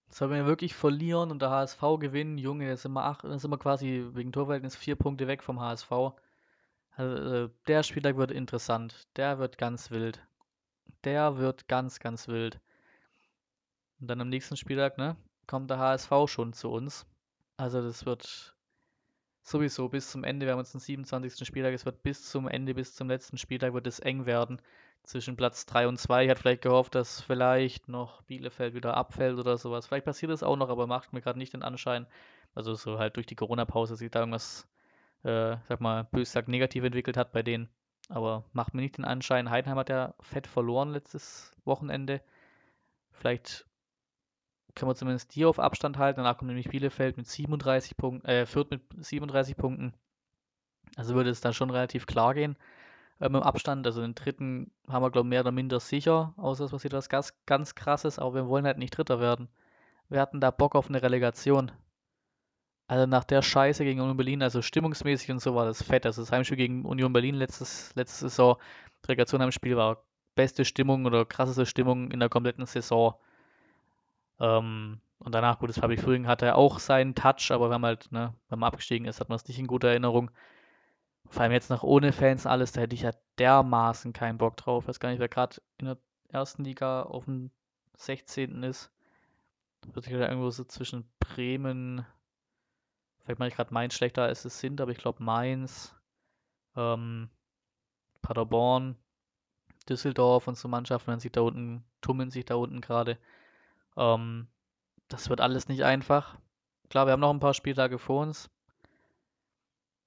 Sollen 0.08 0.32
wir 0.32 0.46
wirklich 0.46 0.74
verlieren 0.74 1.30
und 1.30 1.40
der 1.40 1.50
HSV 1.50 1.80
gewinnen? 2.00 2.36
Junge, 2.36 2.66
jetzt 2.66 2.82
sind 2.82 2.92
wir, 2.92 3.16
sind 3.38 3.50
wir 3.50 3.58
quasi 3.58 4.08
wegen 4.12 4.32
Torverhältnis 4.32 4.74
vier 4.74 4.96
Punkte 4.96 5.28
weg 5.28 5.42
vom 5.42 5.60
HSV. 5.60 5.92
Also, 6.90 7.44
äh, 7.44 7.48
der 7.68 7.82
Spieltag 7.84 8.16
wird 8.16 8.32
interessant. 8.32 9.06
Der 9.16 9.38
wird 9.38 9.56
ganz 9.56 9.90
wild. 9.92 10.20
Der 11.04 11.38
wird 11.38 11.68
ganz, 11.68 12.00
ganz 12.00 12.26
wild. 12.26 12.60
Und 14.00 14.08
dann 14.08 14.20
am 14.20 14.28
nächsten 14.28 14.56
Spieltag, 14.56 14.98
ne, 14.98 15.16
kommt 15.50 15.68
der 15.68 15.80
HSV 15.80 16.12
schon 16.28 16.52
zu 16.52 16.70
uns. 16.70 17.06
Also 17.56 17.82
das 17.82 18.06
wird 18.06 18.54
sowieso 19.42 19.88
bis 19.88 20.12
zum 20.12 20.22
Ende, 20.22 20.46
wir 20.46 20.52
haben 20.52 20.60
uns 20.60 20.70
den 20.70 20.80
27. 20.80 21.44
Spieltag, 21.44 21.74
es 21.74 21.84
wird 21.84 22.04
bis 22.04 22.30
zum 22.30 22.46
Ende, 22.46 22.72
bis 22.72 22.94
zum 22.94 23.08
letzten 23.08 23.36
Spieltag 23.36 23.74
wird 23.74 23.88
es 23.88 23.98
eng 23.98 24.26
werden 24.26 24.62
zwischen 25.02 25.36
Platz 25.36 25.66
3 25.66 25.88
und 25.88 25.98
2. 25.98 26.24
Ich 26.24 26.30
hatte 26.30 26.40
vielleicht 26.40 26.62
gehofft, 26.62 26.94
dass 26.94 27.20
vielleicht 27.20 27.88
noch 27.88 28.22
Bielefeld 28.22 28.74
wieder 28.74 28.96
abfällt 28.96 29.40
oder 29.40 29.58
sowas. 29.58 29.88
Vielleicht 29.88 30.04
passiert 30.04 30.30
das 30.30 30.44
auch 30.44 30.54
noch, 30.54 30.68
aber 30.68 30.86
macht 30.86 31.12
mir 31.12 31.20
gerade 31.20 31.38
nicht 31.38 31.52
den 31.52 31.64
Anschein. 31.64 32.06
Also 32.54 32.74
so 32.74 33.00
halt 33.00 33.16
durch 33.16 33.26
die 33.26 33.34
Corona-Pause 33.34 33.96
sich 33.96 34.10
da 34.10 34.20
irgendwas, 34.20 34.68
äh, 35.24 35.56
sag 35.68 35.80
mal, 35.80 36.04
bös 36.04 36.28
gesagt, 36.30 36.46
negativ 36.46 36.84
entwickelt 36.84 37.16
hat 37.16 37.32
bei 37.32 37.42
denen. 37.42 37.68
Aber 38.08 38.44
macht 38.52 38.74
mir 38.74 38.82
nicht 38.82 38.98
den 38.98 39.04
Anschein. 39.04 39.50
Heidenheim 39.50 39.78
hat 39.78 39.88
ja 39.88 40.14
fett 40.20 40.46
verloren 40.46 40.90
letztes 40.90 41.52
Wochenende. 41.64 42.20
Vielleicht 43.10 43.66
können 44.74 44.90
wir 44.90 44.94
zumindest 44.94 45.34
die 45.34 45.44
auf 45.44 45.58
Abstand 45.58 45.98
halten. 45.98 46.18
Danach 46.18 46.38
kommt 46.38 46.48
nämlich 46.48 46.68
Bielefeld 46.68 47.16
mit 47.16 47.26
37 47.26 47.96
Punkten, 47.96 48.26
äh, 48.26 48.46
Fürth 48.46 48.70
mit 48.70 48.82
37 48.98 49.56
Punkten. 49.56 49.94
Also 50.96 51.14
würde 51.14 51.30
es 51.30 51.40
dann 51.40 51.54
schon 51.54 51.70
relativ 51.70 52.06
klar 52.06 52.34
gehen 52.34 52.56
ähm, 53.20 53.34
im 53.34 53.42
Abstand. 53.42 53.86
Also 53.86 54.00
den 54.00 54.14
dritten 54.14 54.70
haben 54.88 55.02
wir, 55.02 55.10
glaube 55.10 55.26
ich, 55.26 55.30
mehr 55.30 55.40
oder 55.40 55.52
minder 55.52 55.80
sicher, 55.80 56.34
außer 56.36 56.64
es 56.64 56.70
passiert 56.70 56.92
was 56.92 57.08
ganz, 57.08 57.34
ganz 57.46 57.74
krasses, 57.74 58.18
aber 58.18 58.34
wir 58.34 58.48
wollen 58.48 58.66
halt 58.66 58.78
nicht 58.78 58.96
Dritter 58.96 59.20
werden. 59.20 59.48
Wir 60.08 60.20
hatten 60.20 60.40
da 60.40 60.50
Bock 60.50 60.74
auf 60.74 60.88
eine 60.88 61.02
Relegation. 61.02 61.70
Also 62.88 63.06
nach 63.06 63.22
der 63.22 63.42
Scheiße 63.42 63.84
gegen 63.84 64.00
Union 64.00 64.16
Berlin, 64.16 64.42
also 64.42 64.62
stimmungsmäßig 64.62 65.30
und 65.30 65.40
so 65.40 65.54
war 65.54 65.64
das 65.64 65.82
fett. 65.82 66.06
Also 66.06 66.22
das 66.22 66.32
Heimspiel 66.32 66.56
gegen 66.56 66.84
Union 66.84 67.12
Berlin 67.12 67.36
letztes, 67.36 67.94
letzte 67.94 68.28
Saison, 68.28 68.56
Relegation 69.06 69.42
am 69.42 69.52
Spiel 69.52 69.76
war 69.76 70.02
beste 70.34 70.64
Stimmung 70.64 71.04
oder 71.06 71.24
krasseste 71.24 71.66
Stimmung 71.66 72.10
in 72.10 72.18
der 72.18 72.28
kompletten 72.28 72.66
Saison. 72.66 73.14
Ähm, 74.40 75.00
und 75.18 75.34
danach, 75.34 75.58
gut, 75.58 75.68
das 75.68 75.78
Public 75.78 76.00
Frühling 76.00 76.26
hatte 76.26 76.54
auch 76.54 76.78
seinen 76.78 77.14
Touch, 77.14 77.50
aber 77.50 77.68
wir 77.68 77.74
haben 77.74 77.84
halt, 77.84 78.10
ne, 78.10 78.34
wenn 78.48 78.58
man 78.58 78.68
abgestiegen 78.68 79.06
ist, 79.06 79.20
hat 79.20 79.28
man 79.28 79.36
es 79.36 79.46
nicht 79.46 79.58
in 79.58 79.66
guter 79.66 79.88
Erinnerung. 79.88 80.30
Vor 81.28 81.42
allem 81.42 81.52
jetzt 81.52 81.70
noch 81.70 81.82
ohne 81.82 82.12
Fans 82.12 82.46
alles, 82.46 82.72
da 82.72 82.80
hätte 82.80 82.94
ich 82.94 83.02
ja 83.02 83.12
dermaßen 83.38 84.12
keinen 84.12 84.38
Bock 84.38 84.56
drauf. 84.56 84.84
Ich 84.84 84.88
weiß 84.88 85.00
gar 85.00 85.10
nicht, 85.10 85.20
wer 85.20 85.28
gerade 85.28 85.56
in 85.78 85.86
der 85.86 85.98
ersten 86.30 86.64
Liga 86.64 87.02
auf 87.02 87.26
dem 87.26 87.50
16. 87.98 88.62
ist. 88.62 88.90
Wird 89.92 90.04
sich 90.04 90.14
da 90.14 90.28
irgendwo 90.28 90.50
so 90.50 90.64
zwischen 90.64 91.10
Bremen, 91.20 92.04
vielleicht 93.22 93.38
meine 93.38 93.48
ich 93.48 93.56
gerade 93.56 93.72
Mainz 93.72 93.94
schlechter 93.94 94.22
als 94.22 94.44
es 94.44 94.58
sind, 94.58 94.80
aber 94.80 94.92
ich 94.92 94.98
glaube 94.98 95.22
Mainz, 95.22 95.94
ähm, 96.76 97.30
Paderborn, 98.22 98.96
Düsseldorf 99.88 100.48
und 100.48 100.56
so 100.56 100.68
Mannschaften, 100.68 101.12
wenn 101.12 101.20
sich 101.20 101.32
da 101.32 101.42
unten, 101.42 101.84
tummeln 102.00 102.30
sich 102.30 102.44
da 102.44 102.56
unten 102.56 102.80
gerade. 102.80 103.18
Ähm, 103.96 104.48
das 105.08 105.28
wird 105.28 105.40
alles 105.40 105.68
nicht 105.68 105.84
einfach. 105.84 106.38
Klar, 106.88 107.06
wir 107.06 107.12
haben 107.12 107.20
noch 107.20 107.32
ein 107.32 107.40
paar 107.40 107.54
Spieltage 107.54 107.98
vor 107.98 108.22
uns. 108.22 108.50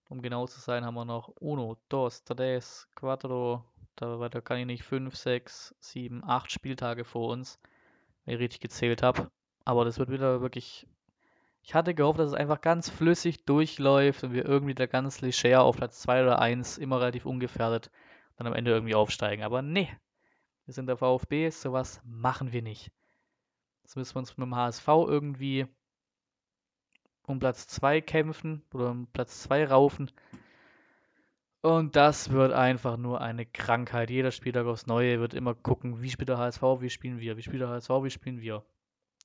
Um 0.09 0.21
genau 0.21 0.47
zu 0.47 0.59
sein, 0.59 0.85
haben 0.85 0.95
wir 0.95 1.05
noch 1.05 1.29
uno, 1.39 1.77
dos, 1.89 2.23
tres, 2.23 2.87
cuatro, 2.95 3.63
da 3.95 4.19
weiter 4.19 4.41
kann 4.41 4.59
ich 4.59 4.65
nicht, 4.65 4.83
fünf, 4.83 5.15
sechs, 5.15 5.73
sieben, 5.79 6.23
acht 6.23 6.51
Spieltage 6.51 7.03
vor 7.05 7.29
uns, 7.29 7.59
wenn 8.25 8.35
ich 8.35 8.41
richtig 8.41 8.59
gezählt 8.59 9.01
habe. 9.01 9.31
Aber 9.65 9.85
das 9.85 9.97
wird 9.99 10.09
wieder 10.09 10.41
wirklich. 10.41 10.87
Ich 11.63 11.73
hatte 11.73 11.93
gehofft, 11.93 12.19
dass 12.19 12.27
es 12.27 12.35
einfach 12.35 12.59
ganz 12.59 12.89
flüssig 12.89 13.45
durchläuft 13.45 14.23
und 14.25 14.33
wir 14.33 14.43
irgendwie 14.43 14.75
da 14.75 14.85
ganz 14.85 15.21
leger 15.21 15.63
auf 15.63 15.77
Platz 15.77 16.01
2 16.01 16.23
oder 16.23 16.39
1 16.39 16.77
immer 16.77 16.99
relativ 16.99 17.25
ungefährdet 17.25 17.89
dann 18.35 18.47
am 18.47 18.53
Ende 18.53 18.71
irgendwie 18.71 18.95
aufsteigen. 18.95 19.43
Aber 19.43 19.61
nee, 19.61 19.89
wir 20.65 20.73
sind 20.73 20.87
der 20.87 20.97
VfB, 20.97 21.49
sowas 21.49 22.01
machen 22.03 22.51
wir 22.51 22.61
nicht. 22.61 22.91
Jetzt 23.83 23.95
müssen 23.95 24.15
wir 24.15 24.19
uns 24.19 24.37
mit 24.37 24.45
dem 24.45 24.55
HSV 24.55 24.87
irgendwie 24.87 25.67
um 27.25 27.39
Platz 27.39 27.67
2 27.67 28.01
kämpfen 28.01 28.63
oder 28.73 28.91
um 28.91 29.07
Platz 29.07 29.43
2 29.43 29.67
raufen. 29.67 30.11
Und 31.61 31.95
das 31.95 32.31
wird 32.31 32.51
einfach 32.51 32.97
nur 32.97 33.21
eine 33.21 33.45
Krankheit. 33.45 34.09
Jeder 34.09 34.31
Spieltag 34.31 34.65
aufs 34.65 34.87
Neue 34.87 35.19
wird 35.19 35.33
immer 35.33 35.53
gucken, 35.53 36.01
wie 36.01 36.09
spielt 36.09 36.29
der 36.29 36.37
HSV, 36.37 36.61
wie 36.79 36.89
spielen 36.89 37.19
wir, 37.19 37.37
wie 37.37 37.41
spielt 37.41 37.61
der 37.61 37.69
HSV, 37.69 37.89
wie 38.03 38.09
spielen 38.09 38.41
wir. 38.41 38.65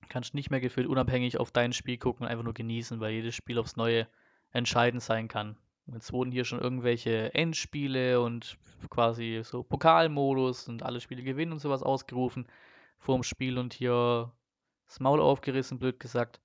Kannst 0.09 0.35
nicht 0.35 0.51
mehr 0.51 0.61
gefühlt 0.61 0.87
unabhängig 0.87 1.39
auf 1.39 1.51
dein 1.51 1.73
Spiel 1.73 1.99
gucken 1.99 2.25
und 2.25 2.31
einfach 2.31 2.45
nur 2.45 2.55
genießen, 2.55 3.01
weil 3.01 3.13
jedes 3.13 3.35
Spiel 3.35 3.59
aufs 3.59 3.77
Neue 3.77 4.07
entscheidend 4.53 5.03
sein 5.03 5.27
kann. 5.27 5.57
Jetzt 5.87 6.13
wurden 6.13 6.31
hier 6.31 6.45
schon 6.45 6.61
irgendwelche 6.61 7.35
Endspiele 7.35 8.21
und 8.21 8.59
quasi 8.91 9.41
so 9.43 9.63
Pokalmodus 9.63 10.69
und 10.69 10.83
alle 10.83 11.01
Spiele 11.01 11.23
gewinnen 11.23 11.53
und 11.53 11.59
sowas 11.59 11.83
ausgerufen 11.83 12.47
vorm 12.99 13.23
Spiel 13.23 13.59
und 13.59 13.73
hier 13.73 14.33
das 14.89 15.01
Maul 15.01 15.21
aufgerissen, 15.21 15.79
blöd 15.79 16.01
gesagt. 16.01 16.41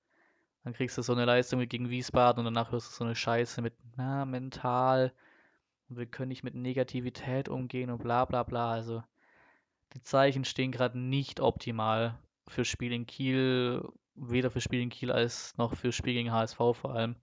Dann 0.62 0.72
kriegst 0.72 0.96
du 0.96 1.02
so 1.02 1.12
eine 1.12 1.24
Leistung 1.24 1.60
wie 1.60 1.66
gegen 1.66 1.90
Wiesbaden 1.90 2.38
und 2.38 2.54
danach 2.54 2.72
hörst 2.72 2.88
du 2.90 2.94
so 2.94 3.04
eine 3.04 3.14
Scheiße 3.14 3.60
mit, 3.60 3.74
na, 3.96 4.24
mental. 4.24 5.12
Und 5.88 5.98
wir 5.98 6.06
können 6.06 6.28
nicht 6.28 6.44
mit 6.44 6.54
Negativität 6.54 7.48
umgehen 7.48 7.90
und 7.90 8.02
bla 8.02 8.24
bla 8.24 8.42
bla. 8.42 8.72
Also 8.72 9.02
die 9.94 10.02
Zeichen 10.02 10.44
stehen 10.44 10.72
gerade 10.72 10.98
nicht 10.98 11.40
optimal 11.40 12.18
für 12.48 12.64
Spiel 12.64 12.92
in 12.92 13.06
Kiel, 13.06 13.86
weder 14.14 14.50
für 14.50 14.60
Spiel 14.60 14.80
in 14.80 14.90
Kiel 14.90 15.10
als 15.10 15.56
noch 15.56 15.74
für 15.74 15.92
Spiel 15.92 16.14
gegen 16.14 16.32
HSV 16.32 16.56
vor 16.56 16.94
allem. 16.94 17.16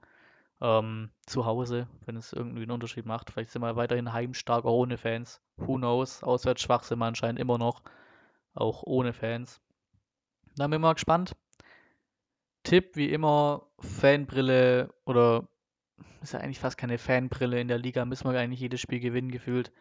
Ähm, 0.60 1.10
zu 1.26 1.48
Hause, 1.48 1.88
wenn 2.06 2.16
es 2.16 2.34
irgendwie 2.34 2.62
einen 2.62 2.72
Unterschied 2.72 3.08
macht. 3.08 3.32
Vielleicht 3.32 3.50
sind 3.50 3.64
wir 3.64 3.76
weiterhin 3.76 4.14
heimstark 4.14 4.66
ohne 4.66 4.98
Fans. 4.98 5.42
Who 5.58 5.78
knows? 5.78 6.22
Auswärts 6.22 6.62
schwach 6.62 6.84
sind 6.84 7.00
wir 7.00 7.06
anscheinend 7.08 7.40
immer 7.40 7.58
noch. 7.58 7.82
Auch 8.54 8.84
ohne 8.84 9.14
Fans. 9.14 9.60
Dann 10.56 10.70
bin 10.70 10.80
ich 10.80 10.82
mal 10.82 10.94
gespannt. 10.94 11.36
Tipp 12.64 12.96
wie 12.96 13.12
immer, 13.12 13.66
Fanbrille 13.80 14.94
oder 15.06 15.48
ist 16.22 16.34
ja 16.34 16.40
eigentlich 16.40 16.60
fast 16.60 16.78
keine 16.78 16.98
Fanbrille 16.98 17.60
in 17.60 17.68
der 17.68 17.80
Liga, 17.80 18.06
müssen 18.06 18.32
wir 18.32 18.40
eigentlich 18.40 18.60
jedes 18.60 18.82
Spiel 18.82 19.00
gewinnen 19.00 19.32
gefühlt. 19.32 19.72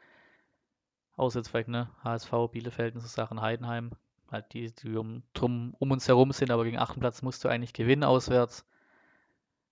Außer 1.17 1.41
jetzt 1.41 1.49
vielleicht, 1.49 1.69
ne? 1.69 1.91
HSV, 2.03 2.31
Bielefeld 2.51 2.95
und 2.95 3.03
so 3.03 3.09
Sachen, 3.09 3.43
Heidenheim. 3.43 3.91
Halt 4.31 4.53
die, 4.55 4.73
die 4.75 4.97
um, 4.97 5.23
drum, 5.35 5.75
um 5.79 5.91
uns 5.91 6.09
herum 6.09 6.33
sind, 6.33 6.51
aber 6.51 6.65
gegen 6.65 6.79
achten 6.79 7.01
Platz 7.01 7.21
musst 7.21 7.45
du 7.45 7.49
eigentlich 7.49 7.73
gewinnen 7.73 8.05
auswärts. 8.05 8.65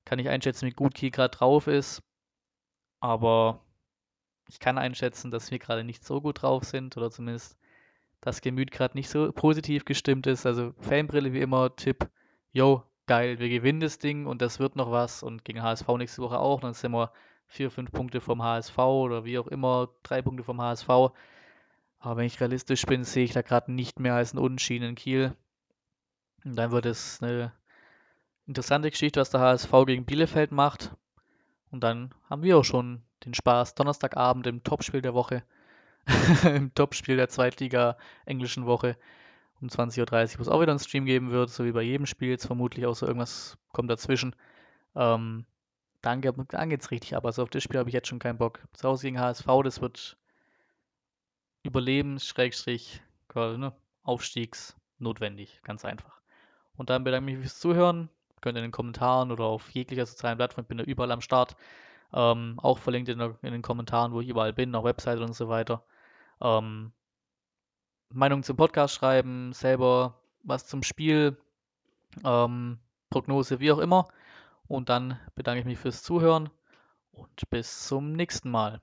Kann 0.05 0.19
ich 0.19 0.29
einschätzen, 0.29 0.67
wie 0.67 0.73
gut 0.73 0.95
Kiel 0.95 1.11
gerade 1.11 1.37
drauf 1.37 1.69
ist. 1.69 2.03
Aber 3.01 3.63
ich 4.49 4.59
kann 4.59 4.77
einschätzen, 4.77 5.31
dass 5.31 5.51
wir 5.51 5.59
gerade 5.59 5.85
nicht 5.85 6.05
so 6.05 6.21
gut 6.21 6.43
drauf 6.43 6.65
sind 6.65 6.97
oder 6.97 7.11
zumindest 7.11 7.57
das 8.21 8.41
Gemüt 8.41 8.71
gerade 8.71 8.97
nicht 8.97 9.09
so 9.09 9.33
positiv 9.33 9.85
gestimmt 9.85 10.27
ist. 10.27 10.47
Also 10.47 10.73
Fanbrille 10.81 11.33
wie 11.33 11.41
immer, 11.41 11.75
Tipp, 11.77 12.09
yo, 12.53 12.83
geil, 13.07 13.39
wir 13.39 13.49
gewinnen 13.49 13.81
das 13.81 13.99
Ding 13.99 14.27
und 14.27 14.43
das 14.43 14.59
wird 14.59 14.77
noch 14.77 14.91
was 14.91 15.23
und 15.23 15.45
gegen 15.45 15.63
HSV 15.63 15.89
nächste 15.97 16.23
Woche 16.23 16.39
auch. 16.39 16.61
Dann 16.61 16.75
sind 16.75 16.93
wir 16.93 17.13
vier, 17.47 17.71
fünf 17.71 17.91
Punkte 17.91 18.21
vom 18.21 18.43
HSV 18.43 18.79
oder 18.79 19.25
wie 19.25 19.39
auch 19.39 19.49
immer, 19.49 19.89
drei 20.03 20.23
Punkte 20.23 20.45
vom 20.45 20.61
HSV. 20.61 20.89
Aber 22.01 22.17
wenn 22.17 22.27
ich 22.27 22.41
realistisch 22.41 22.87
bin, 22.87 23.05
sehe 23.05 23.25
ich 23.25 23.33
da 23.33 23.43
gerade 23.43 23.73
nicht 23.73 23.99
mehr 23.99 24.15
als 24.15 24.33
einen 24.33 24.45
Unentschieden 24.45 24.91
in 24.91 24.95
Kiel. 24.95 25.35
Und 26.45 26.57
dann 26.57 26.71
wird 26.71 26.87
es 26.87 27.21
eine 27.23 27.53
interessante 28.47 28.91
Geschichte, 28.91 29.21
was 29.21 29.31
der 29.31 29.41
HSV 29.41 29.73
gegen 29.87 30.05
Bielefeld 30.05 30.53
macht. 30.53 30.95
Und 31.71 31.83
dann 31.83 32.15
haben 32.31 32.43
wir 32.43 32.59
auch 32.59 32.65
schon 32.65 33.03
den 33.25 33.35
Spaß 33.35 33.75
Donnerstagabend 33.75 34.47
im 34.47 34.63
Topspiel 34.63 35.03
der 35.03 35.15
Woche 35.15 35.43
im 36.45 36.73
Topspiel 36.75 37.17
der 37.17 37.29
Zweitliga 37.29 37.97
englischen 38.25 38.67
Woche 38.67 38.97
um 39.61 39.69
20.30 39.69 40.03
Uhr, 40.35 40.39
wo 40.39 40.43
es 40.43 40.49
auch 40.49 40.61
wieder 40.61 40.73
einen 40.73 40.79
Stream 40.79 41.05
geben 41.05 41.31
wird, 41.31 41.51
so 41.51 41.65
wie 41.65 41.73
bei 41.73 41.83
jedem 41.83 42.07
Spiel 42.07 42.31
jetzt 42.31 42.47
vermutlich, 42.47 42.87
außer 42.87 43.07
irgendwas 43.07 43.59
kommt 43.73 43.91
dazwischen. 43.91 44.37
Ähm, 44.95 45.47
dann, 46.01 46.23
dann 46.23 46.71
geht's 46.71 46.91
richtig 46.91 47.17
ab. 47.17 47.27
Also 47.27 47.43
auf 47.43 47.51
das 47.51 47.63
Spiel 47.63 47.79
habe 47.79 47.91
ich 47.91 47.95
jetzt 47.95 48.09
schon 48.09 48.21
keinen 48.21 48.39
Bock. 48.39 48.61
Zu 48.73 48.89
Hause 48.89 49.07
gegen 49.07 49.21
HSV, 49.21 49.47
das 49.65 49.81
wird 49.81 50.17
Überlebens, 51.65 52.27
Schrägstrich, 52.27 53.03
ne, 53.35 53.73
Aufstiegsnotwendig, 54.05 55.61
ganz 55.65 55.85
einfach. 55.85 56.21
Und 56.77 56.91
dann 56.91 57.05
bedanke 57.05 57.31
ich 57.31 57.37
mich 57.37 57.47
fürs 57.47 57.61
Zuhören. 57.61 58.09
Könnt 58.41 58.57
ihr 58.57 58.61
in 58.61 58.69
den 58.69 58.73
Kommentaren 58.73 59.33
oder 59.33 59.45
auf 59.45 59.69
jeglicher 59.71 60.07
sozialen 60.07 60.39
Plattform, 60.39 60.63
ich 60.63 60.69
bin 60.69 60.79
da 60.79 60.85
überall 60.85 61.11
am 61.11 61.21
Start. 61.21 61.57
Ähm, 62.13 62.59
auch 62.63 62.79
verlinkt 62.79 63.09
in, 63.09 63.19
der, 63.19 63.37
in, 63.43 63.53
den 63.53 63.63
Kommentaren, 63.63 64.13
wo 64.13 64.21
ich 64.21 64.29
überall 64.29 64.53
bin, 64.53 64.75
auf 64.75 64.85
Webseite 64.85 65.23
und 65.23 65.35
so 65.35 65.49
weiter. 65.49 65.85
Ähm, 66.41 66.93
Meinung 68.11 68.43
zum 68.43 68.57
Podcast 68.57 68.95
schreiben, 68.95 69.53
selber 69.53 70.21
was 70.43 70.67
zum 70.67 70.83
Spiel, 70.83 71.37
ähm, 72.25 72.79
Prognose, 73.11 73.61
wie 73.61 73.73
auch 73.73 73.79
immer. 73.79 74.09
Und 74.67 74.89
dann 74.89 75.19
bedanke 75.35 75.61
ich 75.61 75.67
mich 75.67 75.79
fürs 75.79 76.03
Zuhören 76.03 76.51
und 77.13 77.51
bis 77.51 77.87
zum 77.87 78.13
nächsten 78.13 78.51
Mal. 78.51 78.81